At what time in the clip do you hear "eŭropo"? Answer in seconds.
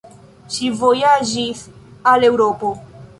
2.31-2.73